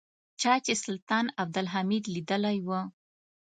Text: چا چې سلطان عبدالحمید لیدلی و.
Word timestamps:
چا 0.41 0.53
چې 0.65 0.73
سلطان 0.85 1.25
عبدالحمید 1.41 2.03
لیدلی 2.13 2.57
و. 2.67 2.69